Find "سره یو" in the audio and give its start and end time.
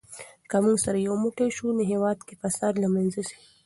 0.85-1.15